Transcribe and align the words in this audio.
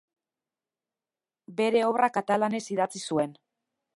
Bere 1.59 1.85
obra 1.89 2.11
katalanez 2.17 2.65
idatzi 2.77 3.05
zuen. 3.13 3.37